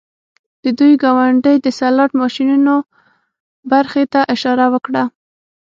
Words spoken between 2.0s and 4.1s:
ماشینونو برخې